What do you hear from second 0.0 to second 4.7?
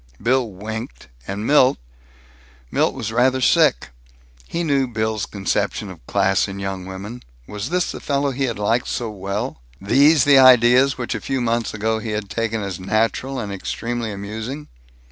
Bill winked, and Milt Milt was rather sick. He